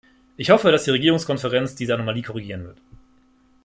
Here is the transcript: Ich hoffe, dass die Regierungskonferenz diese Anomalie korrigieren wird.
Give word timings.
Ich 0.35 0.49
hoffe, 0.49 0.71
dass 0.71 0.85
die 0.85 0.89
Regierungskonferenz 0.89 1.75
diese 1.75 1.93
Anomalie 1.93 2.23
korrigieren 2.23 2.63
wird. 2.63 2.81